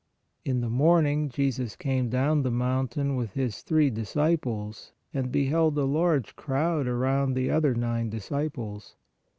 In 0.43 0.61
the 0.61 0.69
morning 0.71 1.29
Jesus 1.29 1.75
came 1.75 2.09
down 2.09 2.41
the 2.41 2.49
mountain 2.49 3.15
with 3.15 3.33
His 3.33 3.61
three 3.61 3.91
disciples, 3.91 4.93
and 5.13 5.31
beheld 5.31 5.77
a 5.77 5.85
large 5.85 6.35
crowd 6.35 6.87
around 6.87 7.35
the 7.35 7.51
other 7.51 7.75
nine 7.75 8.09
disci 8.09 8.51
ples. 8.51 8.95